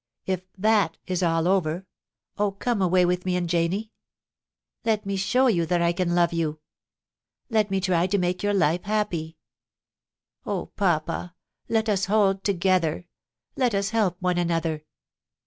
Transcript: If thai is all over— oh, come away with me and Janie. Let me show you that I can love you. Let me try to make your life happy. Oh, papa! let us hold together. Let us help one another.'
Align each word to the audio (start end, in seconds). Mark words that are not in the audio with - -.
If 0.25 0.41
thai 0.59 0.89
is 1.05 1.21
all 1.21 1.47
over— 1.47 1.85
oh, 2.39 2.53
come 2.53 2.81
away 2.81 3.05
with 3.05 3.23
me 3.23 3.35
and 3.35 3.47
Janie. 3.47 3.91
Let 4.83 5.05
me 5.05 5.15
show 5.15 5.45
you 5.45 5.67
that 5.67 5.79
I 5.83 5.93
can 5.93 6.15
love 6.15 6.33
you. 6.33 6.59
Let 7.51 7.69
me 7.69 7.79
try 7.79 8.07
to 8.07 8.17
make 8.17 8.41
your 8.41 8.55
life 8.55 8.81
happy. 8.85 9.37
Oh, 10.43 10.71
papa! 10.75 11.35
let 11.69 11.87
us 11.87 12.05
hold 12.05 12.43
together. 12.43 13.05
Let 13.55 13.75
us 13.75 13.91
help 13.91 14.19
one 14.19 14.39
another.' 14.39 14.85